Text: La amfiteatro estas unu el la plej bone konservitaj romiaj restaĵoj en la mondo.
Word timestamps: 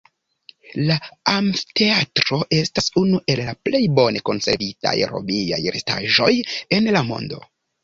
La 0.85 0.95
amfiteatro 1.33 2.39
estas 2.61 2.89
unu 3.03 3.21
el 3.35 3.43
la 3.51 3.55
plej 3.69 3.83
bone 4.01 4.25
konservitaj 4.33 4.97
romiaj 5.15 5.63
restaĵoj 5.79 6.33
en 6.81 6.93
la 6.99 7.07
mondo. 7.15 7.47